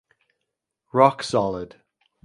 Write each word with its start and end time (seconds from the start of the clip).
Rock 0.93 1.21
solid. 1.21 1.79